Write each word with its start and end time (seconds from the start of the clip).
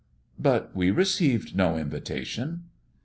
"But 0.39 0.75
we 0.75 0.89
received 0.89 1.55
no 1.55 1.77
invitation!" 1.77 2.63